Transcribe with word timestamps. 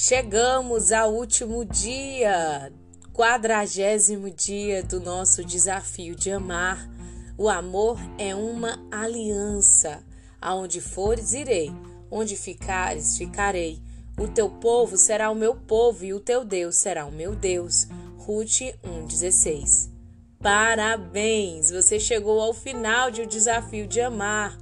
Chegamos 0.00 0.92
ao 0.92 1.12
último 1.12 1.64
dia, 1.64 2.72
quadragésimo 3.12 4.30
dia 4.30 4.80
do 4.80 5.00
nosso 5.00 5.44
desafio 5.44 6.14
de 6.14 6.30
amar. 6.30 6.88
O 7.36 7.48
amor 7.48 7.98
é 8.16 8.32
uma 8.32 8.78
aliança. 8.92 10.00
Aonde 10.40 10.80
fores, 10.80 11.32
irei. 11.32 11.72
Onde 12.08 12.36
ficares, 12.36 13.18
ficarei. 13.18 13.82
O 14.16 14.28
teu 14.28 14.48
povo 14.48 14.96
será 14.96 15.32
o 15.32 15.34
meu 15.34 15.56
povo 15.56 16.04
e 16.04 16.14
o 16.14 16.20
teu 16.20 16.44
Deus 16.44 16.76
será 16.76 17.04
o 17.04 17.10
meu 17.10 17.34
Deus. 17.34 17.88
Ruth 18.18 18.60
1,16 18.84 19.97
Parabéns! 20.40 21.70
Você 21.70 21.98
chegou 21.98 22.40
ao 22.40 22.54
final 22.54 23.10
de 23.10 23.22
o 23.22 23.26
desafio 23.26 23.88
de 23.88 24.00
amar. 24.00 24.56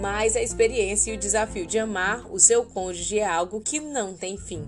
Mas 0.00 0.36
a 0.36 0.42
experiência 0.42 1.10
e 1.10 1.14
o 1.14 1.18
desafio 1.18 1.66
de 1.66 1.78
amar 1.78 2.30
o 2.30 2.38
seu 2.38 2.64
cônjuge 2.64 3.18
é 3.18 3.26
algo 3.26 3.60
que 3.60 3.80
não 3.80 4.14
tem 4.14 4.36
fim. 4.36 4.64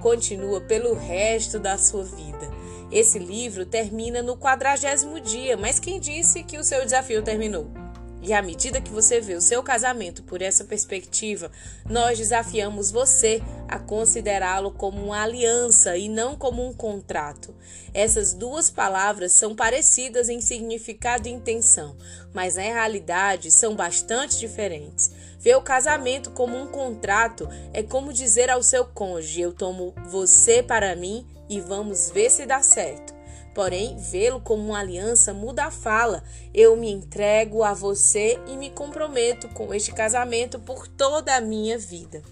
Continua 0.00 0.62
pelo 0.62 0.94
resto 0.94 1.58
da 1.58 1.76
sua 1.76 2.04
vida. 2.04 2.50
Esse 2.90 3.18
livro 3.18 3.66
termina 3.66 4.22
no 4.22 4.36
quadragésimo 4.36 5.20
dia, 5.20 5.56
mas 5.56 5.78
quem 5.78 6.00
disse 6.00 6.42
que 6.42 6.58
o 6.58 6.64
seu 6.64 6.82
desafio 6.82 7.22
terminou? 7.22 7.79
E 8.22 8.34
à 8.34 8.42
medida 8.42 8.80
que 8.80 8.90
você 8.90 9.20
vê 9.20 9.34
o 9.34 9.40
seu 9.40 9.62
casamento 9.62 10.22
por 10.22 10.42
essa 10.42 10.64
perspectiva, 10.64 11.50
nós 11.88 12.18
desafiamos 12.18 12.90
você 12.90 13.42
a 13.66 13.78
considerá-lo 13.78 14.70
como 14.72 15.02
uma 15.02 15.22
aliança 15.22 15.96
e 15.96 16.08
não 16.08 16.36
como 16.36 16.66
um 16.66 16.72
contrato. 16.72 17.54
Essas 17.94 18.34
duas 18.34 18.68
palavras 18.68 19.32
são 19.32 19.54
parecidas 19.54 20.28
em 20.28 20.40
significado 20.40 21.28
e 21.28 21.32
intenção, 21.32 21.96
mas 22.34 22.56
na 22.56 22.62
realidade 22.62 23.50
são 23.50 23.74
bastante 23.74 24.38
diferentes. 24.38 25.10
Ver 25.38 25.56
o 25.56 25.62
casamento 25.62 26.30
como 26.32 26.56
um 26.56 26.66
contrato 26.66 27.48
é 27.72 27.82
como 27.82 28.12
dizer 28.12 28.50
ao 28.50 28.62
seu 28.62 28.84
cônjuge: 28.84 29.40
Eu 29.40 29.52
tomo 29.52 29.94
você 30.08 30.62
para 30.62 30.94
mim 30.94 31.26
e 31.48 31.60
vamos 31.60 32.10
ver 32.10 32.30
se 32.30 32.44
dá 32.44 32.60
certo. 32.60 33.19
Porém, 33.60 33.94
vê-lo 33.98 34.40
como 34.40 34.68
uma 34.68 34.78
aliança 34.78 35.34
muda 35.34 35.66
a 35.66 35.70
fala. 35.70 36.24
Eu 36.54 36.74
me 36.78 36.90
entrego 36.90 37.62
a 37.62 37.74
você 37.74 38.40
e 38.46 38.56
me 38.56 38.70
comprometo 38.70 39.50
com 39.50 39.74
este 39.74 39.92
casamento 39.92 40.58
por 40.58 40.88
toda 40.88 41.36
a 41.36 41.42
minha 41.42 41.76
vida. 41.76 42.22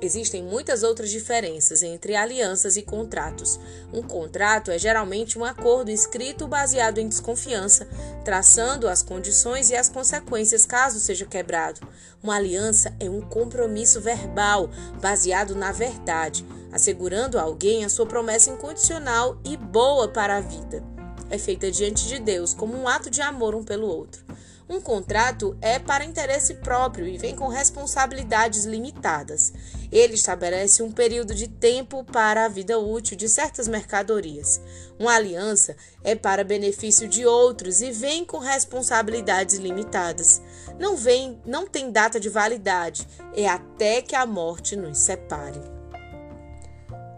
Existem 0.00 0.42
muitas 0.42 0.82
outras 0.82 1.10
diferenças 1.10 1.82
entre 1.82 2.16
alianças 2.16 2.78
e 2.78 2.82
contratos. 2.82 3.60
Um 3.92 4.00
contrato 4.02 4.70
é 4.70 4.78
geralmente 4.78 5.38
um 5.38 5.44
acordo 5.44 5.90
escrito 5.90 6.48
baseado 6.48 6.96
em 6.96 7.06
desconfiança, 7.06 7.86
traçando 8.24 8.88
as 8.88 9.02
condições 9.02 9.68
e 9.68 9.76
as 9.76 9.90
consequências 9.90 10.64
caso 10.64 10.98
seja 10.98 11.26
quebrado. 11.26 11.86
Uma 12.22 12.36
aliança 12.36 12.96
é 12.98 13.10
um 13.10 13.20
compromisso 13.20 14.00
verbal 14.00 14.70
baseado 15.02 15.54
na 15.54 15.70
verdade 15.70 16.46
assegurando 16.72 17.38
a 17.38 17.42
alguém 17.42 17.84
a 17.84 17.88
sua 17.88 18.06
promessa 18.06 18.50
incondicional 18.50 19.38
e 19.44 19.56
boa 19.56 20.08
para 20.08 20.38
a 20.38 20.40
vida. 20.40 20.82
É 21.30 21.38
feita 21.38 21.70
diante 21.70 22.08
de 22.08 22.18
Deus 22.18 22.52
como 22.54 22.76
um 22.76 22.88
ato 22.88 23.10
de 23.10 23.20
amor 23.22 23.54
um 23.54 23.62
pelo 23.62 23.86
outro. 23.86 24.24
Um 24.68 24.80
contrato 24.80 25.56
é 25.60 25.78
para 25.78 26.04
interesse 26.04 26.54
próprio 26.54 27.06
e 27.06 27.18
vem 27.18 27.36
com 27.36 27.48
responsabilidades 27.48 28.64
limitadas. 28.64 29.52
Ele 29.90 30.14
estabelece 30.14 30.82
um 30.82 30.90
período 30.90 31.34
de 31.34 31.46
tempo 31.46 32.04
para 32.04 32.46
a 32.46 32.48
vida 32.48 32.78
útil 32.78 33.16
de 33.16 33.28
certas 33.28 33.68
mercadorias. 33.68 34.60
Uma 34.98 35.14
aliança 35.14 35.76
é 36.02 36.14
para 36.14 36.44
benefício 36.44 37.08
de 37.08 37.26
outros 37.26 37.82
e 37.82 37.90
vem 37.90 38.24
com 38.24 38.38
responsabilidades 38.38 39.56
limitadas. 39.56 40.40
Não 40.78 40.96
vem, 40.96 41.40
não 41.44 41.66
tem 41.66 41.90
data 41.90 42.18
de 42.18 42.30
validade, 42.30 43.06
é 43.34 43.46
até 43.46 44.00
que 44.00 44.14
a 44.14 44.24
morte 44.24 44.74
nos 44.74 44.98
separe. 44.98 45.71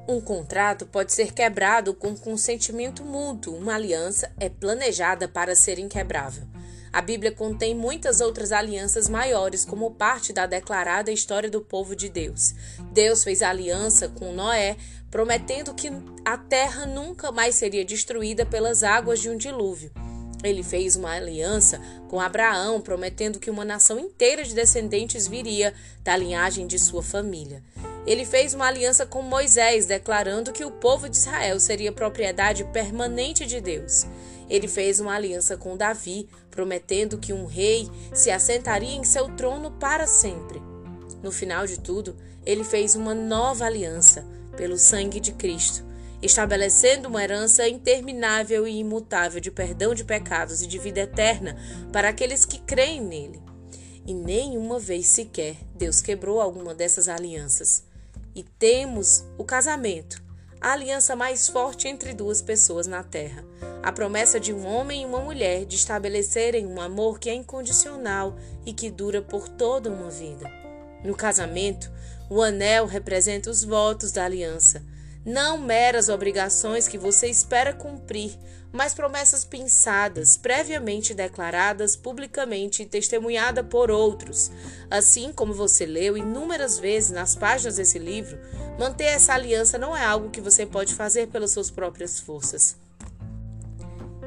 Um 0.06 0.20
contrato 0.20 0.84
pode 0.84 1.14
ser 1.14 1.32
quebrado 1.32 1.94
com 1.94 2.14
consentimento 2.14 3.02
mútuo. 3.02 3.56
Uma 3.56 3.74
aliança 3.74 4.30
é 4.38 4.50
planejada 4.50 5.26
para 5.26 5.56
ser 5.56 5.78
inquebrável. 5.78 6.44
A 6.92 7.00
Bíblia 7.00 7.32
contém 7.32 7.74
muitas 7.74 8.20
outras 8.20 8.52
alianças 8.52 9.08
maiores, 9.08 9.64
como 9.64 9.94
parte 9.94 10.32
da 10.32 10.46
declarada 10.46 11.10
história 11.10 11.50
do 11.50 11.60
povo 11.60 11.96
de 11.96 12.08
Deus. 12.08 12.54
Deus 12.92 13.24
fez 13.24 13.40
aliança 13.40 14.08
com 14.08 14.32
Noé, 14.32 14.76
prometendo 15.10 15.74
que 15.74 15.90
a 16.24 16.36
terra 16.36 16.84
nunca 16.84 17.32
mais 17.32 17.54
seria 17.54 17.84
destruída 17.84 18.44
pelas 18.44 18.82
águas 18.82 19.20
de 19.20 19.30
um 19.30 19.36
dilúvio. 19.36 19.90
Ele 20.44 20.62
fez 20.62 20.94
uma 20.94 21.12
aliança 21.12 21.80
com 22.08 22.20
Abraão, 22.20 22.80
prometendo 22.80 23.40
que 23.40 23.50
uma 23.50 23.64
nação 23.64 23.98
inteira 23.98 24.44
de 24.44 24.54
descendentes 24.54 25.26
viria 25.26 25.74
da 26.02 26.16
linhagem 26.16 26.66
de 26.66 26.78
sua 26.78 27.02
família. 27.02 27.62
Ele 28.06 28.26
fez 28.26 28.52
uma 28.52 28.66
aliança 28.66 29.06
com 29.06 29.22
Moisés, 29.22 29.86
declarando 29.86 30.52
que 30.52 30.64
o 30.64 30.70
povo 30.70 31.08
de 31.08 31.16
Israel 31.16 31.58
seria 31.58 31.90
propriedade 31.90 32.62
permanente 32.64 33.46
de 33.46 33.60
Deus. 33.60 34.06
Ele 34.48 34.68
fez 34.68 35.00
uma 35.00 35.14
aliança 35.14 35.56
com 35.56 35.74
Davi, 35.74 36.28
prometendo 36.50 37.16
que 37.16 37.32
um 37.32 37.46
rei 37.46 37.88
se 38.12 38.30
assentaria 38.30 38.94
em 38.94 39.04
seu 39.04 39.34
trono 39.34 39.70
para 39.70 40.06
sempre. 40.06 40.60
No 41.22 41.32
final 41.32 41.66
de 41.66 41.80
tudo, 41.80 42.14
ele 42.44 42.62
fez 42.62 42.94
uma 42.94 43.14
nova 43.14 43.64
aliança 43.64 44.26
pelo 44.54 44.76
sangue 44.76 45.18
de 45.18 45.32
Cristo, 45.32 45.82
estabelecendo 46.24 47.08
uma 47.08 47.22
herança 47.22 47.68
interminável 47.68 48.66
e 48.66 48.78
imutável 48.78 49.40
de 49.40 49.50
perdão 49.50 49.94
de 49.94 50.04
pecados 50.04 50.62
e 50.62 50.66
de 50.66 50.78
vida 50.78 51.00
eterna 51.00 51.56
para 51.92 52.08
aqueles 52.08 52.44
que 52.44 52.58
creem 52.58 53.00
nele. 53.00 53.42
E 54.06 54.14
nenhuma 54.14 54.78
vez 54.78 55.06
sequer 55.06 55.56
Deus 55.74 56.00
quebrou 56.00 56.40
alguma 56.40 56.74
dessas 56.74 57.08
alianças. 57.08 57.84
E 58.34 58.42
temos 58.42 59.24
o 59.38 59.44
casamento, 59.44 60.22
a 60.60 60.72
aliança 60.72 61.14
mais 61.14 61.46
forte 61.48 61.88
entre 61.88 62.14
duas 62.14 62.40
pessoas 62.40 62.86
na 62.86 63.02
terra. 63.02 63.44
A 63.82 63.92
promessa 63.92 64.40
de 64.40 64.52
um 64.52 64.66
homem 64.66 65.02
e 65.02 65.06
uma 65.06 65.20
mulher 65.20 65.66
de 65.66 65.76
estabelecerem 65.76 66.66
um 66.66 66.80
amor 66.80 67.18
que 67.18 67.28
é 67.28 67.34
incondicional 67.34 68.34
e 68.64 68.72
que 68.72 68.90
dura 68.90 69.20
por 69.20 69.46
toda 69.46 69.90
uma 69.90 70.08
vida. 70.08 70.50
No 71.04 71.14
casamento, 71.14 71.92
o 72.30 72.40
anel 72.40 72.86
representa 72.86 73.50
os 73.50 73.62
votos 73.62 74.10
da 74.10 74.24
aliança, 74.24 74.82
não 75.24 75.56
meras 75.56 76.08
obrigações 76.08 76.86
que 76.86 76.98
você 76.98 77.28
espera 77.28 77.72
cumprir, 77.72 78.38
mas 78.70 78.92
promessas 78.92 79.44
pensadas, 79.44 80.36
previamente 80.36 81.14
declaradas 81.14 81.96
publicamente 81.96 82.82
e 82.82 82.86
testemunhadas 82.86 83.64
por 83.70 83.90
outros. 83.90 84.50
Assim 84.90 85.32
como 85.32 85.54
você 85.54 85.86
leu 85.86 86.18
inúmeras 86.18 86.78
vezes 86.78 87.10
nas 87.10 87.34
páginas 87.34 87.76
desse 87.76 87.98
livro, 87.98 88.38
manter 88.78 89.04
essa 89.04 89.32
aliança 89.32 89.78
não 89.78 89.96
é 89.96 90.04
algo 90.04 90.30
que 90.30 90.40
você 90.40 90.66
pode 90.66 90.92
fazer 90.92 91.28
pelas 91.28 91.52
suas 91.52 91.70
próprias 91.70 92.18
forças. 92.18 92.83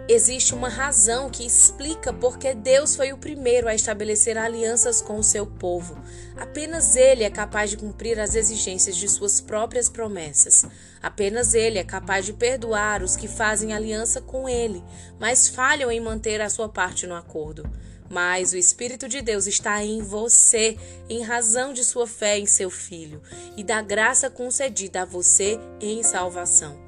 Existe 0.10 0.56
uma 0.56 0.70
razão 0.70 1.30
que 1.30 1.46
explica 1.46 2.14
porque 2.14 2.54
Deus 2.54 2.96
foi 2.96 3.12
o 3.12 3.18
primeiro 3.18 3.68
a 3.68 3.76
estabelecer 3.76 4.38
alianças 4.38 5.02
com 5.02 5.18
o 5.18 5.24
seu 5.24 5.46
povo. 5.46 6.02
Apenas 6.38 6.96
Ele 6.96 7.26
é 7.26 7.30
capaz 7.30 7.72
de 7.72 7.76
cumprir 7.76 8.18
as 8.18 8.34
exigências 8.34 8.96
de 8.96 9.10
suas 9.10 9.42
próprias 9.42 9.90
promessas. 9.90 10.66
Apenas 11.04 11.54
Ele 11.54 11.78
é 11.78 11.84
capaz 11.84 12.26
de 12.26 12.32
perdoar 12.32 13.04
os 13.04 13.18
que 13.18 13.28
fazem 13.28 13.74
aliança 13.74 14.22
com 14.22 14.48
Ele, 14.48 14.82
mas 15.20 15.50
falham 15.50 15.92
em 15.92 16.00
manter 16.00 16.40
a 16.40 16.50
sua 16.50 16.70
parte 16.70 17.06
no 17.06 17.14
acordo. 17.14 17.70
Mas 18.10 18.54
o 18.54 18.58
Espírito 18.58 19.10
de 19.10 19.22
Deus 19.22 19.46
está 19.46 19.84
em 19.84 20.02
você, 20.02 20.78
em 21.10 21.22
razão 21.22 21.74
de 21.74 21.84
sua 21.84 22.08
fé 22.08 22.40
em 22.40 22.46
seu 22.46 22.70
Filho 22.70 23.22
e 23.58 23.64
da 23.64 23.82
graça 23.82 24.30
concedida 24.30 25.02
a 25.02 25.06
você 25.06 25.60
em 25.82 26.02
salvação. 26.02 26.87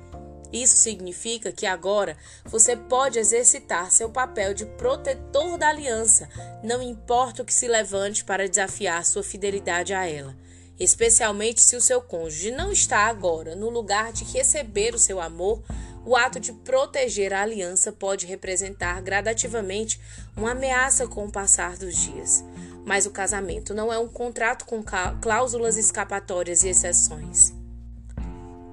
Isso 0.51 0.75
significa 0.75 1.51
que 1.51 1.65
agora 1.65 2.17
você 2.43 2.75
pode 2.75 3.19
exercitar 3.19 3.91
seu 3.91 4.09
papel 4.09 4.53
de 4.53 4.65
protetor 4.65 5.57
da 5.57 5.69
aliança, 5.69 6.27
não 6.63 6.81
importa 6.81 7.43
o 7.43 7.45
que 7.45 7.53
se 7.53 7.67
levante 7.67 8.23
para 8.23 8.49
desafiar 8.49 9.05
sua 9.05 9.21
fidelidade 9.21 9.94
a 9.94 10.07
ela, 10.07 10.35
especialmente 10.79 11.62
se 11.62 11.75
o 11.75 11.81
seu 11.81 12.01
cônjuge 12.01 12.50
não 12.50 12.71
está 12.71 13.01
agora 13.06 13.56
no 13.56 13.69
lugar 13.69 14.12
de 14.12 14.24
receber 14.24 14.95
o 14.95 15.00
seu 15.00 15.21
amor. 15.21 15.62
O 16.06 16.15
ato 16.15 16.39
de 16.39 16.53
proteger 16.53 17.33
a 17.33 17.41
aliança 17.41 17.91
pode 17.91 18.25
representar 18.25 19.00
gradativamente 19.01 20.00
uma 20.35 20.51
ameaça 20.51 21.06
com 21.06 21.25
o 21.25 21.31
passar 21.31 21.77
dos 21.77 21.95
dias. 21.95 22.44
Mas 22.85 23.06
o 23.06 23.12
casamento 23.12 23.75
não 23.75 23.91
é 23.94 24.00
um 24.00 24.07
contrato 24.07 24.65
com 24.65 24.83
cláusulas 25.21 25.77
escapatórias 25.77 26.63
e 26.63 26.69
exceções. 26.69 27.58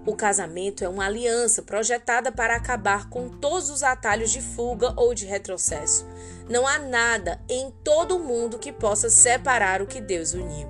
O 0.06 0.14
casamento 0.14 0.84
é 0.84 0.88
uma 0.88 1.04
aliança 1.04 1.62
projetada 1.62 2.30
para 2.30 2.54
acabar 2.54 3.10
com 3.10 3.28
todos 3.28 3.68
os 3.70 3.82
atalhos 3.82 4.30
de 4.30 4.40
fuga 4.40 4.94
ou 4.96 5.12
de 5.12 5.26
retrocesso. 5.26 6.06
Não 6.48 6.64
há 6.64 6.78
nada 6.78 7.40
em 7.48 7.72
todo 7.82 8.16
o 8.16 8.22
mundo 8.22 8.56
que 8.56 8.72
possa 8.72 9.10
separar 9.10 9.82
o 9.82 9.86
que 9.86 10.00
Deus 10.00 10.32
uniu. 10.32 10.68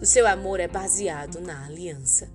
O 0.00 0.04
seu 0.04 0.26
amor 0.26 0.58
é 0.58 0.66
baseado 0.66 1.40
na 1.40 1.64
aliança. 1.64 2.28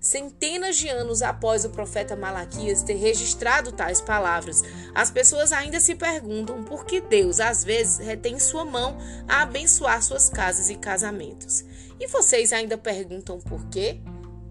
Centenas 0.00 0.76
de 0.76 0.88
anos 0.88 1.22
após 1.22 1.64
o 1.64 1.70
profeta 1.70 2.16
Malaquias 2.16 2.82
ter 2.82 2.94
registrado 2.94 3.70
tais 3.70 4.00
palavras, 4.00 4.64
as 4.92 5.12
pessoas 5.12 5.52
ainda 5.52 5.78
se 5.78 5.94
perguntam 5.94 6.64
por 6.64 6.84
que 6.84 7.00
Deus 7.00 7.38
às 7.38 7.62
vezes 7.62 8.04
retém 8.04 8.40
sua 8.40 8.64
mão 8.64 8.98
a 9.28 9.42
abençoar 9.42 10.02
suas 10.02 10.28
casas 10.28 10.68
e 10.68 10.74
casamentos. 10.74 11.64
E 12.00 12.08
vocês 12.08 12.52
ainda 12.52 12.76
perguntam 12.76 13.38
por 13.38 13.64
quê? 13.68 14.00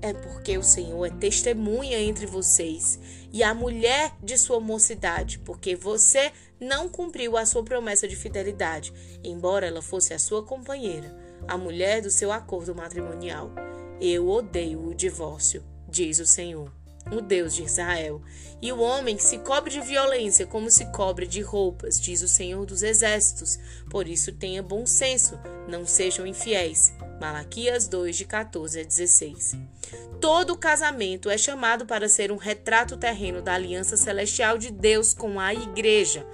É 0.01 0.13
porque 0.13 0.57
o 0.57 0.63
Senhor 0.63 1.06
é 1.06 1.09
testemunha 1.09 2.00
entre 2.00 2.25
vocês 2.25 3.00
e 3.31 3.44
a 3.44 3.53
mulher 3.53 4.13
de 4.21 4.38
sua 4.38 4.59
mocidade, 4.59 5.39
porque 5.39 5.75
você 5.75 6.31
não 6.59 6.89
cumpriu 6.89 7.38
a 7.38 7.45
sua 7.45 7.63
promessa 7.63 8.07
de 8.07 8.15
fidelidade, 8.15 8.94
embora 9.24 9.68
ela 9.68 9.81
fosse 9.81 10.13
a 10.13 10.19
sua 10.19 10.44
companheira, 10.44 11.15
a 11.48 11.57
mulher 11.57 12.01
do 12.01 12.09
seu 12.09 12.31
acordo 12.31 12.75
matrimonial. 12.75 13.51
Eu 14.00 14.27
odeio 14.27 14.88
o 14.88 14.95
divórcio, 14.95 15.63
diz 15.88 16.19
o 16.19 16.25
Senhor 16.25 16.81
o 17.12 17.22
Deus 17.22 17.54
de 17.54 17.63
Israel. 17.63 18.22
E 18.62 18.72
o 18.72 18.80
homem 18.80 19.18
se 19.18 19.40
cobre 19.40 19.72
de 19.72 19.81
violência 19.81 20.48
como 20.48 20.69
se 20.72 20.86
cobre 20.92 21.28
de 21.28 21.42
roupas, 21.42 22.00
diz 22.00 22.22
o 22.22 22.28
Senhor 22.28 22.66
dos 22.66 22.84
Exércitos. 22.84 23.60
Por 23.90 24.08
isso 24.08 24.31
tenha 24.31 24.63
bom 24.63 24.86
senso, 24.86 25.40
não 25.68 25.86
sejam 25.86 26.25
infiéis. 26.25 26.94
Malaquias 27.19 27.88
2, 27.88 28.18
de 28.18 28.25
14 28.25 28.80
a 28.80 28.84
16. 28.84 29.56
Todo 30.19 30.58
casamento 30.58 31.30
é 31.30 31.38
chamado 31.38 31.86
para 31.86 32.08
ser 32.08 32.31
um 32.31 32.38
retrato 32.38 32.98
terreno 32.98 33.42
da 33.42 33.54
aliança 33.54 33.98
celestial 33.98 34.58
de 34.58 34.72
Deus 34.72 35.13
com 35.13 35.40
a 35.40 35.54
igreja. 35.54 36.25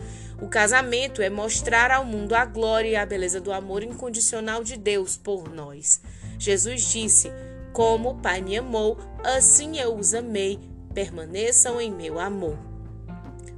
O 0.41 0.47
casamento 0.47 1.21
é 1.21 1.29
mostrar 1.29 1.89
ao 1.91 2.05
mundo 2.05 2.35
a 2.35 2.45
glória 2.45 2.89
e 2.89 2.95
a 2.95 3.05
beleza 3.05 3.41
do 3.41 3.51
amor 3.51 3.81
incondicional 3.81 4.63
de 4.63 4.77
Deus 4.77 5.17
por 5.17 5.49
nós. 5.49 5.99
Jesus 6.37 6.83
disse: 6.83 7.31
como 7.77 8.09
o 8.09 8.15
Pai 8.15 8.41
me 8.41 8.57
amou, 8.57 8.97
assim 9.23 9.77
eu 9.77 9.95
os 9.95 10.15
amei. 10.15 10.59
Permaneçam 10.95 11.79
em 11.79 11.91
meu 11.91 12.19
amor. 12.19 12.57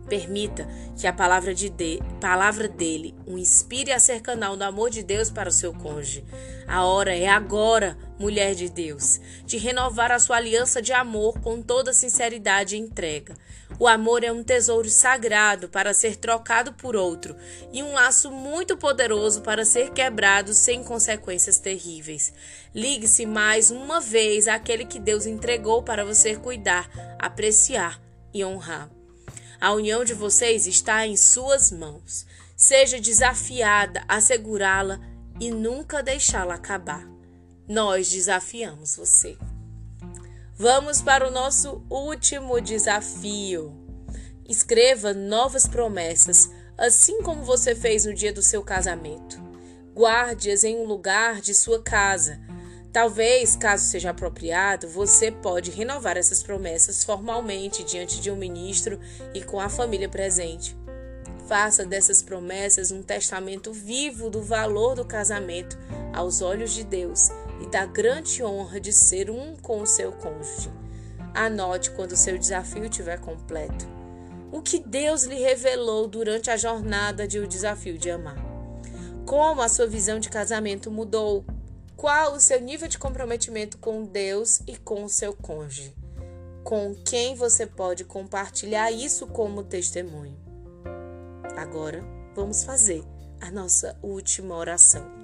Permita 0.09 0.67
que 0.97 1.07
a 1.07 1.13
palavra, 1.13 1.55
de, 1.55 1.69
de 1.69 2.01
palavra 2.19 2.67
dele 2.67 3.15
o 3.25 3.37
inspire 3.37 3.93
a 3.93 3.99
ser 3.99 4.21
canal 4.21 4.57
do 4.57 4.63
amor 4.63 4.89
de 4.89 5.03
Deus 5.03 5.31
para 5.31 5.47
o 5.47 5.53
seu 5.53 5.73
cônjuge. 5.73 6.25
A 6.67 6.83
hora 6.83 7.15
é 7.15 7.29
agora, 7.29 7.97
mulher 8.19 8.55
de 8.55 8.67
Deus, 8.67 9.21
de 9.45 9.57
renovar 9.57 10.11
a 10.11 10.19
sua 10.19 10.35
aliança 10.35 10.81
de 10.81 10.91
amor 10.91 11.39
com 11.39 11.61
toda 11.61 11.93
sinceridade 11.93 12.75
e 12.75 12.79
entrega. 12.79 13.37
O 13.79 13.87
amor 13.87 14.25
é 14.25 14.31
um 14.31 14.43
tesouro 14.43 14.89
sagrado 14.89 15.69
para 15.69 15.93
ser 15.93 16.17
trocado 16.17 16.73
por 16.73 16.97
outro 16.97 17.33
e 17.71 17.81
um 17.81 17.93
laço 17.93 18.29
muito 18.29 18.75
poderoso 18.75 19.41
para 19.41 19.63
ser 19.63 19.91
quebrado 19.91 20.53
sem 20.53 20.83
consequências 20.83 21.59
terríveis. 21.59 22.33
Ligue-se 22.75 23.25
mais 23.25 23.71
uma 23.71 24.01
vez 24.01 24.49
àquele 24.49 24.83
que 24.83 24.99
Deus 24.99 25.25
entregou 25.25 25.81
para 25.81 26.03
você 26.03 26.35
cuidar, 26.35 26.89
apreciar 27.17 28.01
e 28.33 28.43
honrar. 28.43 28.91
A 29.61 29.71
união 29.71 30.03
de 30.03 30.13
vocês 30.13 30.67
está 30.67 31.07
em 31.07 31.15
suas 31.15 31.71
mãos. 31.71 32.25
Seja 32.57 32.99
desafiada 32.99 34.03
a 34.09 34.19
segurá-la 34.19 34.99
e 35.39 35.51
nunca 35.51 36.03
deixá-la 36.03 36.55
acabar. 36.55 37.07
Nós 37.65 38.09
desafiamos 38.09 38.97
você. 38.97 39.37
Vamos 40.61 41.01
para 41.01 41.25
o 41.25 41.31
nosso 41.31 41.81
último 41.89 42.59
desafio. 42.59 43.73
Escreva 44.45 45.13
novas 45.13 45.65
promessas, 45.65 46.49
assim 46.77 47.21
como 47.21 47.45
você 47.45 47.73
fez 47.73 48.03
no 48.03 48.13
dia 48.13 48.33
do 48.33 48.41
seu 48.41 48.61
casamento. 48.61 49.41
Guarde-as 49.95 50.65
em 50.65 50.75
um 50.75 50.83
lugar 50.83 51.39
de 51.39 51.53
sua 51.53 51.81
casa. 51.81 52.41
Talvez, 52.91 53.55
caso 53.55 53.85
seja 53.85 54.09
apropriado, 54.09 54.89
você 54.89 55.31
pode 55.31 55.71
renovar 55.71 56.17
essas 56.17 56.43
promessas 56.43 57.05
formalmente 57.05 57.81
diante 57.81 58.19
de 58.19 58.29
um 58.29 58.35
ministro 58.35 58.99
e 59.33 59.41
com 59.41 59.61
a 59.61 59.69
família 59.69 60.09
presente. 60.09 60.77
Faça 61.47 61.85
dessas 61.85 62.21
promessas 62.21 62.91
um 62.91 63.01
testamento 63.01 63.71
vivo 63.71 64.29
do 64.29 64.41
valor 64.41 64.93
do 64.93 65.05
casamento 65.05 65.77
aos 66.13 66.41
olhos 66.41 66.73
de 66.73 66.83
Deus 66.83 67.29
e 67.61 67.67
da 67.67 67.85
grande 67.85 68.43
honra 68.43 68.79
de 68.79 68.93
ser 68.93 69.29
um 69.29 69.55
com 69.55 69.81
o 69.81 69.85
seu 69.87 70.11
cônjuge. 70.11 70.71
Anote 71.33 71.91
quando 71.91 72.13
o 72.13 72.17
seu 72.17 72.37
desafio 72.37 72.85
estiver 72.85 73.19
completo. 73.19 73.87
O 74.51 74.61
que 74.61 74.79
Deus 74.79 75.23
lhe 75.23 75.35
revelou 75.35 76.07
durante 76.07 76.49
a 76.49 76.57
jornada 76.57 77.27
de 77.27 77.39
o 77.39 77.47
desafio 77.47 77.97
de 77.97 78.09
amar. 78.09 78.37
Como 79.25 79.61
a 79.61 79.69
sua 79.69 79.85
visão 79.85 80.19
de 80.19 80.29
casamento 80.29 80.89
mudou. 80.89 81.45
Qual 81.95 82.33
o 82.33 82.39
seu 82.39 82.59
nível 82.59 82.87
de 82.87 82.97
comprometimento 82.97 83.77
com 83.77 84.03
Deus 84.03 84.61
e 84.65 84.75
com 84.75 85.03
o 85.03 85.09
seu 85.09 85.33
cônjuge. 85.33 85.93
Com 86.63 86.95
quem 86.95 87.35
você 87.35 87.65
pode 87.65 88.05
compartilhar 88.05 88.91
isso 88.91 89.27
como 89.27 89.63
testemunho. 89.63 90.37
Agora 91.55 92.03
vamos 92.35 92.63
fazer 92.63 93.03
a 93.39 93.51
nossa 93.51 93.97
última 94.01 94.55
oração. 94.55 95.18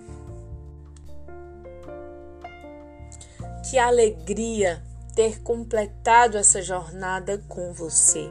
Que 3.70 3.80
alegria 3.80 4.84
ter 5.16 5.42
completado 5.42 6.38
essa 6.38 6.62
jornada 6.62 7.44
com 7.48 7.74
você. 7.74 8.30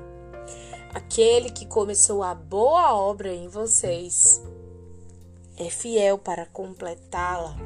Aquele 0.94 1.50
que 1.50 1.66
começou 1.66 2.22
a 2.22 2.36
boa 2.36 2.94
obra 2.94 3.34
em 3.34 3.48
vocês 3.48 4.40
é 5.56 5.68
fiel 5.68 6.18
para 6.18 6.46
completá-la. 6.46 7.56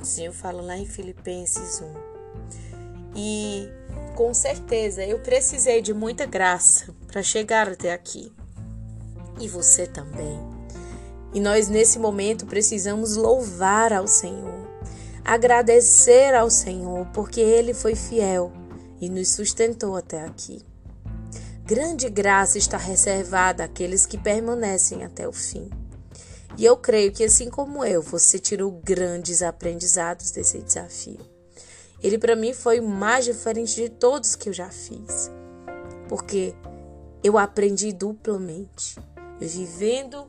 O 0.00 0.04
Senhor 0.04 0.32
fala 0.32 0.62
lá 0.62 0.76
em 0.76 0.86
Filipenses 0.86 1.80
1. 1.80 3.16
E 3.16 3.68
com 4.14 4.32
certeza 4.32 5.04
eu 5.04 5.18
precisei 5.18 5.82
de 5.82 5.92
muita 5.92 6.24
graça 6.24 6.94
para 7.08 7.20
chegar 7.20 7.68
até 7.68 7.92
aqui. 7.92 8.32
E 9.40 9.48
você 9.48 9.88
também. 9.88 10.38
E 11.34 11.40
nós 11.40 11.68
nesse 11.68 11.98
momento 11.98 12.46
precisamos 12.46 13.16
louvar 13.16 13.92
ao 13.92 14.06
Senhor 14.06 14.61
agradecer 15.24 16.34
ao 16.34 16.50
Senhor, 16.50 17.06
porque 17.14 17.40
Ele 17.40 17.72
foi 17.74 17.94
fiel 17.94 18.52
e 19.00 19.08
nos 19.08 19.30
sustentou 19.30 19.96
até 19.96 20.24
aqui. 20.24 20.62
Grande 21.64 22.08
graça 22.10 22.58
está 22.58 22.76
reservada 22.76 23.64
àqueles 23.64 24.04
que 24.04 24.18
permanecem 24.18 25.04
até 25.04 25.26
o 25.26 25.32
fim. 25.32 25.70
E 26.58 26.64
eu 26.64 26.76
creio 26.76 27.12
que, 27.12 27.24
assim 27.24 27.48
como 27.48 27.84
eu, 27.84 28.02
você 28.02 28.38
tirou 28.38 28.70
grandes 28.70 29.42
aprendizados 29.42 30.30
desse 30.30 30.58
desafio. 30.58 31.20
Ele, 32.02 32.18
para 32.18 32.36
mim, 32.36 32.52
foi 32.52 32.80
o 32.80 32.88
mais 32.88 33.24
diferente 33.24 33.76
de 33.76 33.88
todos 33.88 34.34
que 34.34 34.48
eu 34.48 34.52
já 34.52 34.68
fiz, 34.68 35.30
porque 36.08 36.54
eu 37.22 37.38
aprendi 37.38 37.92
duplamente, 37.92 38.98
vivendo 39.38 40.28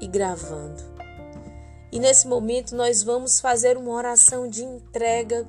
e 0.00 0.06
gravando. 0.06 0.99
E 1.92 1.98
nesse 1.98 2.28
momento 2.28 2.76
nós 2.76 3.02
vamos 3.02 3.40
fazer 3.40 3.76
uma 3.76 3.92
oração 3.92 4.48
de 4.48 4.62
entrega 4.62 5.46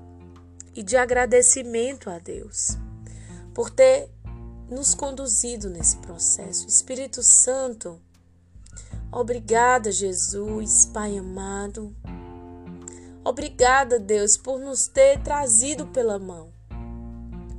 e 0.75 0.81
de 0.81 0.97
agradecimento 0.97 2.09
a 2.09 2.17
Deus 2.17 2.77
por 3.53 3.69
ter 3.69 4.09
nos 4.69 4.95
conduzido 4.95 5.69
nesse 5.69 5.97
processo. 5.97 6.67
Espírito 6.67 7.21
Santo, 7.21 8.01
obrigada, 9.11 9.91
Jesus, 9.91 10.85
Pai 10.85 11.17
amado. 11.17 11.95
Obrigada, 13.23 13.99
Deus, 13.99 14.35
por 14.35 14.59
nos 14.59 14.87
ter 14.87 15.21
trazido 15.21 15.85
pela 15.87 16.17
mão. 16.17 16.51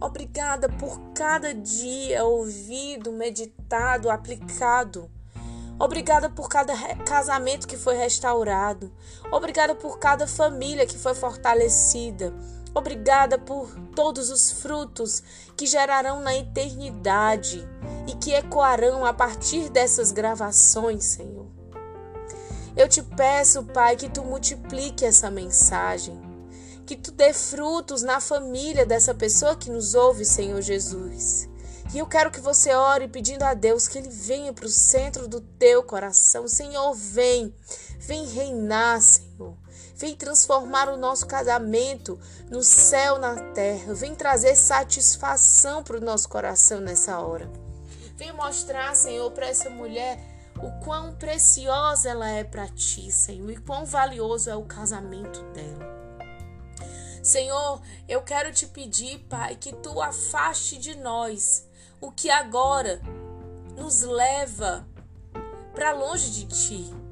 Obrigada 0.01 0.69
por 0.69 0.99
cada 1.15 1.55
dia 1.55 2.25
ouvido, 2.25 3.12
meditado, 3.12 4.11
aplicado 4.11 5.09
Obrigada 5.79 6.31
por 6.31 6.49
cada 6.49 6.75
casamento 7.05 7.67
que 7.67 7.76
foi 7.76 7.97
restaurado. 7.97 8.93
Obrigada 9.31 9.75
por 9.75 9.99
cada 9.99 10.26
família 10.26 10.87
que 10.87 10.97
foi 10.97 11.14
fortalecida. 11.14 12.33
Obrigada 12.75 13.38
por 13.38 13.71
todos 13.95 14.31
os 14.31 14.50
frutos 14.50 15.23
que 15.57 15.67
gerarão 15.67 16.21
na 16.21 16.35
eternidade 16.35 17.69
e 18.07 18.14
que 18.14 18.33
ecoarão 18.33 19.05
a 19.05 19.12
partir 19.12 19.69
dessas 19.69 20.11
gravações, 20.11 21.05
Senhor. 21.05 21.47
Eu 22.75 22.88
te 22.88 23.02
peço, 23.02 23.64
Pai, 23.64 23.97
que 23.97 24.09
tu 24.09 24.25
multiplique 24.25 25.05
essa 25.05 25.31
mensagem, 25.31 26.19
que 26.87 26.97
tu 26.97 27.12
dê 27.12 27.35
frutos 27.35 28.02
na 28.02 28.19
família 28.21 28.87
dessa 28.87 29.14
pessoa 29.14 29.55
que 29.55 29.71
nos 29.71 29.95
ouve, 29.95 30.25
Senhor 30.25 30.62
Jesus. 30.62 31.52
E 31.95 31.99
eu 31.99 32.07
quero 32.07 32.31
que 32.31 32.41
você 32.41 32.75
ore 32.75 33.07
pedindo 33.07 33.43
a 33.43 33.53
Deus 33.53 33.87
que 33.87 33.99
Ele 33.99 34.09
venha 34.09 34.51
para 34.51 34.65
o 34.65 34.71
centro 34.71 35.29
do 35.29 35.43
teu 35.43 35.83
coração. 35.83 36.49
Senhor, 36.49 36.95
vem, 36.95 37.55
vem 37.99 38.27
reinar, 38.27 39.03
Senhor. 39.03 39.55
Vem 39.95 40.17
transformar 40.17 40.89
o 40.89 40.97
nosso 40.97 41.27
casamento 41.27 42.19
no 42.49 42.63
céu, 42.63 43.19
na 43.19 43.53
terra. 43.53 43.93
Vem 43.93 44.15
trazer 44.15 44.57
satisfação 44.57 45.85
para 45.85 45.99
o 45.99 46.01
nosso 46.01 46.31
coração 46.31 46.81
nessa 46.81 47.21
hora. 47.21 47.51
Vem 48.17 48.33
mostrar, 48.33 48.97
Senhor, 48.97 49.31
para 49.33 49.49
essa 49.49 49.69
mulher 49.69 50.19
o 50.63 50.71
quão 50.85 51.15
preciosa 51.17 52.09
ela 52.09 52.29
é 52.29 52.43
para 52.43 52.69
ti, 52.69 53.13
Senhor, 53.13 53.51
e 53.51 53.57
quão 53.57 53.85
valioso 53.85 54.49
é 54.49 54.57
o 54.57 54.65
casamento 54.65 55.43
dela. 55.53 55.93
Senhor, 57.23 57.83
eu 58.09 58.23
quero 58.23 58.51
te 58.51 58.67
pedir, 58.67 59.19
Pai, 59.29 59.57
que 59.57 59.73
tu 59.75 60.01
afaste 60.01 60.79
de 60.79 60.97
nós 60.97 61.71
o 62.03 62.11
que 62.11 62.29
agora 62.29 63.01
nos 63.77 64.03
leva 64.03 64.87
para 65.73 65.93
longe 65.93 66.31
de 66.31 66.47
ti. 66.47 67.03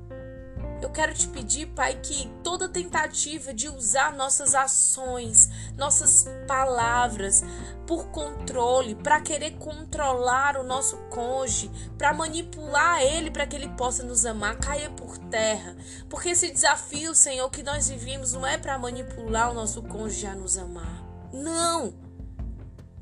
Eu 0.82 0.90
quero 0.90 1.12
te 1.14 1.28
pedir, 1.28 1.66
Pai, 1.66 2.00
que 2.00 2.26
toda 2.42 2.68
tentativa 2.68 3.52
de 3.52 3.68
usar 3.68 4.14
nossas 4.14 4.54
ações, 4.54 5.48
nossas 5.76 6.26
palavras 6.48 7.44
por 7.86 8.06
controle, 8.08 8.94
para 8.94 9.20
querer 9.20 9.58
controlar 9.58 10.56
o 10.56 10.64
nosso 10.64 10.96
cônjuge, 11.10 11.70
para 11.98 12.14
manipular 12.14 13.02
ele 13.02 13.30
para 13.30 13.46
que 13.46 13.56
ele 13.56 13.68
possa 13.70 14.02
nos 14.02 14.24
amar, 14.24 14.56
caia 14.58 14.90
por 14.90 15.18
terra. 15.18 15.76
Porque 16.08 16.30
esse 16.30 16.50
desafio, 16.50 17.14
Senhor, 17.14 17.48
que 17.50 17.62
nós 17.62 17.88
vivemos 17.88 18.32
não 18.32 18.46
é 18.46 18.56
para 18.56 18.78
manipular 18.78 19.50
o 19.50 19.54
nosso 19.54 19.82
cônjuge 19.82 20.26
a 20.26 20.34
nos 20.34 20.56
amar. 20.56 21.04
Não! 21.30 21.92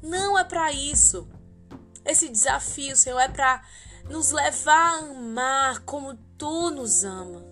Não 0.02 0.38
é 0.38 0.44
para 0.44 0.72
isso. 0.72 1.28
Esse 2.04 2.28
desafio, 2.28 2.96
Senhor, 2.96 3.18
é 3.18 3.28
para 3.28 3.62
nos 4.08 4.30
levar 4.30 4.94
a 4.94 4.98
amar 4.98 5.80
como 5.80 6.14
tu 6.36 6.70
nos 6.70 7.04
ama. 7.04 7.44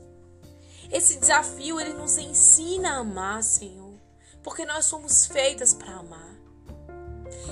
Esse 0.91 1.19
desafio 1.19 1.81
ele 1.81 1.93
nos 1.93 2.17
ensina 2.17 2.93
a 2.93 2.99
amar, 2.99 3.43
Senhor, 3.43 3.95
porque 4.43 4.65
nós 4.65 4.87
somos 4.87 5.27
feitas 5.27 5.75
para 5.75 5.97
amar. 5.97 6.37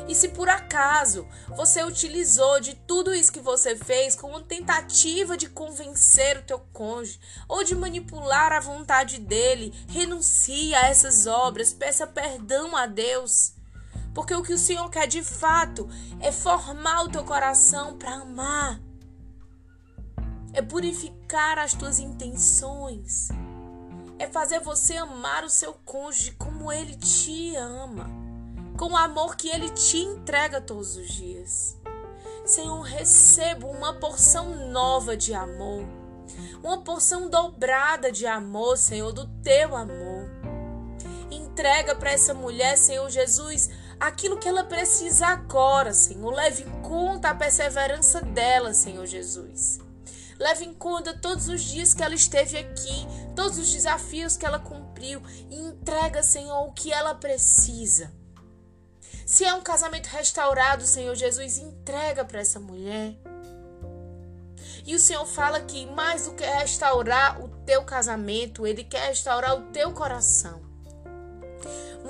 E 0.08 0.14
se 0.14 0.28
por 0.28 0.48
acaso 0.48 1.26
você 1.48 1.82
utilizou 1.82 2.60
de 2.60 2.74
tudo 2.74 3.14
isso 3.14 3.32
que 3.32 3.40
você 3.40 3.76
fez 3.76 4.14
como 4.14 4.40
tentativa 4.40 5.36
de 5.36 5.48
convencer 5.48 6.38
o 6.38 6.42
teu 6.42 6.58
cônjuge 6.72 7.18
ou 7.48 7.64
de 7.64 7.74
manipular 7.74 8.52
a 8.52 8.60
vontade 8.60 9.18
dele, 9.18 9.72
renuncie 9.88 10.74
a 10.74 10.88
essas 10.88 11.26
obras, 11.26 11.72
peça 11.72 12.06
perdão 12.06 12.76
a 12.76 12.86
Deus. 12.86 13.53
Porque 14.14 14.34
o 14.34 14.42
que 14.42 14.52
o 14.52 14.58
Senhor 14.58 14.88
quer 14.90 15.06
de 15.06 15.22
fato 15.22 15.88
é 16.20 16.30
formar 16.30 17.02
o 17.02 17.08
teu 17.08 17.24
coração 17.24 17.98
para 17.98 18.14
amar 18.14 18.80
é 20.54 20.62
purificar 20.62 21.58
as 21.58 21.74
tuas 21.74 21.98
intenções, 21.98 23.28
é 24.18 24.26
fazer 24.28 24.60
você 24.60 24.96
amar 24.96 25.44
o 25.44 25.50
seu 25.50 25.74
cônjuge 25.84 26.30
como 26.32 26.72
ele 26.72 26.94
te 26.94 27.56
ama, 27.56 28.08
com 28.78 28.92
o 28.92 28.96
amor 28.96 29.36
que 29.36 29.48
ele 29.48 29.68
te 29.70 29.98
entrega 29.98 30.60
todos 30.60 30.96
os 30.96 31.08
dias. 31.08 31.76
Senhor, 32.46 32.82
recebo 32.82 33.66
uma 33.66 33.94
porção 33.94 34.70
nova 34.70 35.16
de 35.16 35.34
amor, 35.34 35.84
uma 36.62 36.82
porção 36.82 37.28
dobrada 37.28 38.12
de 38.12 38.26
amor, 38.26 38.78
Senhor, 38.78 39.12
do 39.12 39.26
teu 39.42 39.74
amor. 39.74 40.30
Entrega 41.32 41.96
para 41.96 42.12
essa 42.12 42.32
mulher, 42.32 42.78
Senhor 42.78 43.10
Jesus, 43.10 43.70
aquilo 43.98 44.38
que 44.38 44.48
ela 44.48 44.64
precisa 44.64 45.26
agora, 45.26 45.92
Senhor. 45.92 46.32
Leve 46.32 46.62
em 46.62 46.82
conta 46.82 47.30
a 47.30 47.34
perseverança 47.34 48.20
dela, 48.20 48.72
Senhor 48.72 49.06
Jesus. 49.06 49.78
Leve 50.38 50.64
em 50.64 50.74
conta 50.74 51.16
todos 51.16 51.48
os 51.48 51.62
dias 51.62 51.94
que 51.94 52.02
ela 52.02 52.14
esteve 52.14 52.58
aqui, 52.58 53.06
todos 53.36 53.58
os 53.58 53.72
desafios 53.72 54.36
que 54.36 54.44
ela 54.44 54.58
cumpriu 54.58 55.22
e 55.50 55.56
entrega, 55.56 56.22
Senhor, 56.22 56.66
o 56.66 56.72
que 56.72 56.92
ela 56.92 57.14
precisa. 57.14 58.12
Se 59.24 59.44
é 59.44 59.54
um 59.54 59.62
casamento 59.62 60.06
restaurado, 60.08 60.84
Senhor 60.84 61.14
Jesus, 61.14 61.58
entrega 61.58 62.24
para 62.24 62.40
essa 62.40 62.60
mulher. 62.60 63.16
E 64.86 64.94
o 64.94 65.00
Senhor 65.00 65.24
fala 65.24 65.60
que 65.60 65.86
mais 65.86 66.26
do 66.26 66.34
que 66.34 66.44
restaurar 66.44 67.42
o 67.42 67.48
teu 67.64 67.84
casamento, 67.84 68.66
Ele 68.66 68.84
quer 68.84 69.08
restaurar 69.08 69.56
o 69.56 69.72
teu 69.72 69.92
coração. 69.92 70.73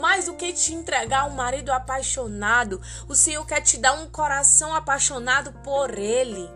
Mais 0.00 0.26
do 0.26 0.34
que 0.34 0.52
te 0.52 0.74
entregar 0.74 1.26
um 1.26 1.34
marido 1.34 1.70
apaixonado, 1.70 2.80
o 3.08 3.14
Senhor 3.14 3.46
quer 3.46 3.60
te 3.60 3.78
dar 3.78 3.92
um 3.94 4.10
coração 4.10 4.74
apaixonado 4.74 5.52
por 5.62 5.96
Ele. 5.96 6.48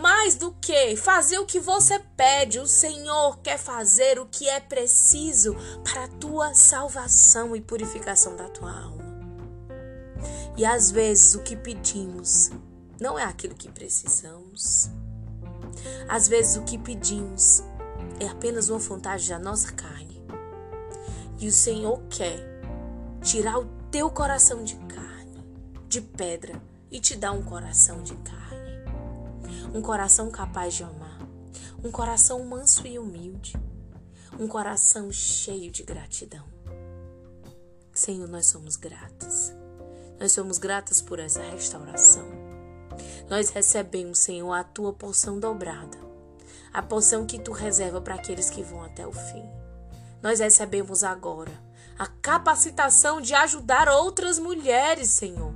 Mais 0.00 0.36
do 0.36 0.52
que 0.52 0.94
fazer 0.96 1.38
o 1.38 1.46
que 1.46 1.58
você 1.58 1.98
pede, 2.16 2.60
o 2.60 2.66
Senhor 2.66 3.38
quer 3.38 3.58
fazer 3.58 4.20
o 4.20 4.26
que 4.26 4.48
é 4.48 4.60
preciso 4.60 5.56
para 5.82 6.04
a 6.04 6.08
tua 6.08 6.54
salvação 6.54 7.56
e 7.56 7.60
purificação 7.60 8.36
da 8.36 8.48
tua 8.48 8.70
alma. 8.70 9.10
E 10.56 10.64
às 10.64 10.90
vezes 10.90 11.34
o 11.34 11.42
que 11.42 11.56
pedimos 11.56 12.50
não 13.00 13.18
é 13.18 13.24
aquilo 13.24 13.54
que 13.54 13.70
precisamos. 13.70 14.90
Às 16.08 16.28
vezes 16.28 16.56
o 16.56 16.62
que 16.62 16.78
pedimos 16.78 17.62
é 18.20 18.28
apenas 18.28 18.68
uma 18.68 18.78
vontade 18.78 19.28
da 19.28 19.38
nossa 19.38 19.72
carne. 19.72 20.09
E 21.40 21.48
o 21.48 21.52
Senhor 21.52 22.00
quer 22.10 22.38
tirar 23.22 23.58
o 23.58 23.64
teu 23.90 24.10
coração 24.10 24.62
de 24.62 24.76
carne, 24.76 25.44
de 25.88 26.00
pedra, 26.00 26.60
e 26.90 27.00
te 27.00 27.16
dar 27.16 27.32
um 27.32 27.42
coração 27.42 28.02
de 28.02 28.14
carne 28.16 28.40
um 29.72 29.80
coração 29.80 30.30
capaz 30.30 30.74
de 30.74 30.82
amar, 30.82 31.18
um 31.82 31.90
coração 31.90 32.44
manso 32.44 32.86
e 32.86 32.98
humilde, 32.98 33.54
um 34.38 34.48
coração 34.48 35.12
cheio 35.12 35.70
de 35.70 35.82
gratidão. 35.82 36.44
Senhor, 37.92 38.28
nós 38.28 38.46
somos 38.46 38.76
gratas. 38.76 39.52
Nós 40.18 40.32
somos 40.32 40.58
gratas 40.58 41.00
por 41.00 41.18
essa 41.18 41.42
restauração. 41.42 42.26
Nós 43.28 43.50
recebemos, 43.50 44.18
Senhor, 44.18 44.52
a 44.52 44.64
tua 44.64 44.92
porção 44.92 45.38
dobrada, 45.38 45.98
a 46.72 46.82
porção 46.82 47.26
que 47.26 47.38
tu 47.38 47.52
reserva 47.52 48.00
para 48.00 48.16
aqueles 48.16 48.50
que 48.50 48.62
vão 48.62 48.82
até 48.82 49.06
o 49.06 49.12
fim. 49.12 49.59
Nós 50.22 50.40
recebemos 50.40 51.02
agora 51.02 51.52
a 51.98 52.06
capacitação 52.06 53.20
de 53.20 53.34
ajudar 53.34 53.88
outras 53.88 54.38
mulheres, 54.38 55.10
Senhor. 55.10 55.54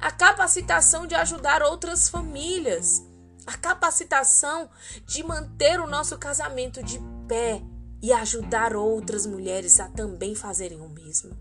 A 0.00 0.10
capacitação 0.10 1.06
de 1.06 1.14
ajudar 1.14 1.62
outras 1.62 2.08
famílias 2.08 3.02
a 3.48 3.56
capacitação 3.56 4.68
de 5.06 5.22
manter 5.22 5.80
o 5.80 5.86
nosso 5.86 6.18
casamento 6.18 6.82
de 6.82 7.00
pé 7.26 7.62
e 8.02 8.12
ajudar 8.12 8.76
outras 8.76 9.24
mulheres 9.24 9.80
a 9.80 9.88
também 9.88 10.34
fazerem 10.34 10.82
o 10.82 10.88
mesmo. 10.90 11.34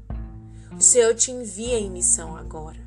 O 0.72 0.80
Senhor 0.80 1.14
te 1.16 1.32
envia 1.32 1.78
em 1.78 1.92
missão 1.92 2.38
agora. 2.38 2.80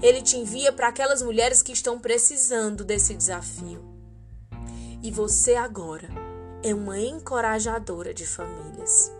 Ele 0.00 0.22
te 0.22 0.36
envia 0.36 0.72
para 0.72 0.86
aquelas 0.86 1.20
mulheres 1.20 1.64
que 1.64 1.72
estão 1.72 1.98
precisando 1.98 2.84
desse 2.84 3.12
desafio. 3.12 3.84
E 5.02 5.10
você 5.10 5.56
agora 5.56 6.08
é 6.62 6.74
uma 6.74 6.98
encorajadora 6.98 8.12
de 8.12 8.26
famílias. 8.26 9.12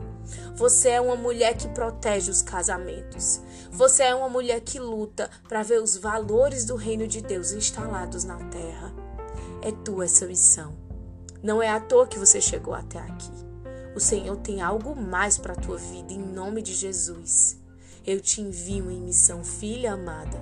Você 0.55 0.91
é 0.91 1.01
uma 1.01 1.17
mulher 1.17 1.57
que 1.57 1.69
protege 1.69 2.31
os 2.31 2.43
casamentos. 2.43 3.41
Você 3.71 4.03
é 4.03 4.15
uma 4.15 4.29
mulher 4.29 4.61
que 4.61 4.79
luta 4.79 5.31
para 5.49 5.63
ver 5.63 5.83
os 5.83 5.97
valores 5.97 6.65
do 6.65 6.77
reino 6.77 7.07
de 7.07 7.21
Deus 7.21 7.53
instalados 7.53 8.25
na 8.25 8.37
terra. 8.51 8.93
É 9.63 9.73
tua 9.73 10.05
essa 10.05 10.27
missão. 10.27 10.77
Não 11.43 11.63
é 11.63 11.69
à 11.69 11.81
toa 11.81 12.07
que 12.07 12.19
você 12.19 12.41
chegou 12.41 12.75
até 12.75 12.99
aqui. 12.99 13.33
O 13.95 14.01
Senhor 14.01 14.37
tem 14.37 14.61
algo 14.61 14.95
mais 14.95 15.39
para 15.39 15.55
a 15.55 15.57
tua 15.57 15.79
vida, 15.79 16.13
em 16.13 16.19
nome 16.19 16.63
de 16.63 16.75
Jesus. 16.75 17.60
Eu 18.07 18.21
te 18.21 18.41
envio 18.41 18.91
em 18.91 19.01
missão, 19.01 19.45
filha 19.45 19.93
amada. 19.93 20.41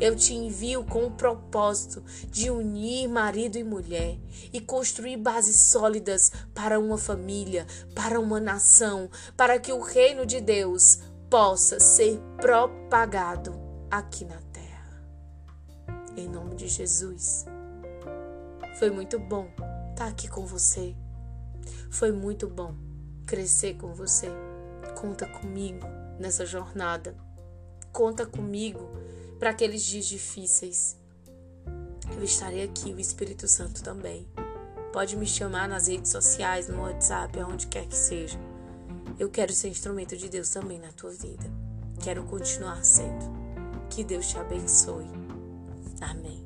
Eu 0.00 0.16
te 0.16 0.34
envio 0.34 0.84
com 0.84 1.06
o 1.06 1.10
propósito 1.10 2.02
de 2.30 2.50
unir 2.50 3.08
marido 3.08 3.56
e 3.56 3.64
mulher 3.64 4.18
e 4.52 4.60
construir 4.60 5.16
bases 5.16 5.56
sólidas 5.56 6.32
para 6.54 6.78
uma 6.78 6.98
família, 6.98 7.66
para 7.94 8.18
uma 8.18 8.40
nação, 8.40 9.08
para 9.36 9.58
que 9.58 9.72
o 9.72 9.80
reino 9.80 10.26
de 10.26 10.40
Deus 10.40 10.98
possa 11.30 11.78
ser 11.80 12.20
propagado 12.40 13.54
aqui 13.90 14.24
na 14.24 14.40
terra. 14.52 15.02
Em 16.16 16.28
nome 16.28 16.56
de 16.56 16.68
Jesus. 16.68 17.44
Foi 18.78 18.90
muito 18.90 19.18
bom 19.18 19.48
estar 19.56 19.94
tá 19.94 20.06
aqui 20.06 20.28
com 20.28 20.44
você. 20.44 20.94
Foi 21.90 22.12
muito 22.12 22.48
bom 22.48 22.74
crescer 23.26 23.74
com 23.74 23.94
você. 23.94 24.28
Conta 25.00 25.26
comigo 25.26 25.86
nessa 26.18 26.44
jornada. 26.44 27.16
Conta 27.92 28.26
comigo 28.26 28.90
para 29.38 29.50
aqueles 29.50 29.82
dias 29.82 30.06
difíceis. 30.06 30.96
Eu 32.16 32.22
estarei 32.22 32.62
aqui, 32.62 32.92
o 32.92 33.00
Espírito 33.00 33.48
Santo 33.48 33.82
também. 33.82 34.26
Pode 34.92 35.16
me 35.16 35.26
chamar 35.26 35.68
nas 35.68 35.88
redes 35.88 36.10
sociais, 36.10 36.68
no 36.68 36.80
WhatsApp, 36.82 37.38
aonde 37.38 37.66
quer 37.66 37.86
que 37.86 37.96
seja. 37.96 38.38
Eu 39.18 39.28
quero 39.28 39.52
ser 39.52 39.68
instrumento 39.68 40.16
de 40.16 40.28
Deus 40.28 40.50
também 40.50 40.78
na 40.78 40.92
tua 40.92 41.10
vida. 41.10 41.44
Quero 42.02 42.24
continuar 42.24 42.84
sendo. 42.84 43.24
Que 43.90 44.04
Deus 44.04 44.28
te 44.28 44.38
abençoe. 44.38 45.06
Amém. 46.00 46.45